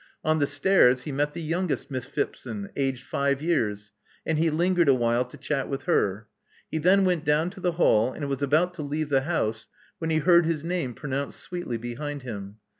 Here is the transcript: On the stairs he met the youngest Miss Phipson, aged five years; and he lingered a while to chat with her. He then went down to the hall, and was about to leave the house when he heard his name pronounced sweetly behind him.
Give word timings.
On 0.23 0.39
the 0.39 0.47
stairs 0.47 1.03
he 1.03 1.11
met 1.11 1.33
the 1.33 1.43
youngest 1.43 1.91
Miss 1.91 2.07
Phipson, 2.07 2.71
aged 2.75 3.03
five 3.05 3.39
years; 3.39 3.91
and 4.25 4.39
he 4.39 4.49
lingered 4.49 4.89
a 4.89 4.95
while 4.95 5.25
to 5.25 5.37
chat 5.37 5.69
with 5.69 5.83
her. 5.83 6.25
He 6.71 6.79
then 6.79 7.05
went 7.05 7.23
down 7.23 7.51
to 7.51 7.59
the 7.59 7.73
hall, 7.73 8.11
and 8.11 8.27
was 8.27 8.41
about 8.41 8.73
to 8.73 8.81
leave 8.81 9.09
the 9.09 9.21
house 9.21 9.67
when 9.99 10.09
he 10.09 10.17
heard 10.17 10.47
his 10.47 10.63
name 10.63 10.95
pronounced 10.95 11.39
sweetly 11.39 11.77
behind 11.77 12.23
him. 12.23 12.55